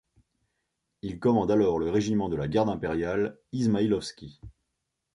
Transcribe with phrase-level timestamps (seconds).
[1.03, 4.41] Il commande alors le régiment de la Garde impériale Izmaïlovski.